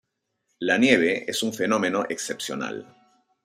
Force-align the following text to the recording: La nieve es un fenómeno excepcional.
La 0.59 0.79
nieve 0.79 1.25
es 1.29 1.43
un 1.43 1.53
fenómeno 1.53 2.07
excepcional. 2.09 2.87